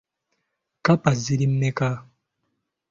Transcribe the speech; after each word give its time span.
Kkapa 0.77 1.11
ziri 1.21 1.47
mmeka? 1.53 1.89